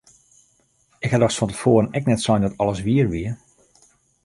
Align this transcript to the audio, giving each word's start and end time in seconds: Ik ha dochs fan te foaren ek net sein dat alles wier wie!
Ik 1.05 1.11
ha 1.11 1.19
dochs 1.23 1.37
fan 1.39 1.51
te 1.51 1.57
foaren 1.63 1.91
ek 1.99 2.07
net 2.11 2.23
sein 2.23 2.43
dat 2.45 2.59
alles 2.61 2.81
wier 2.87 3.07
wie! 3.13 3.29